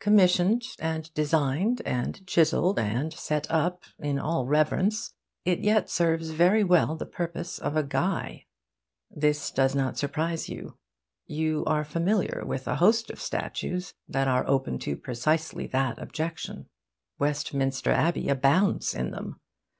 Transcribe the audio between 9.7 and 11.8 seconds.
not surprise you. You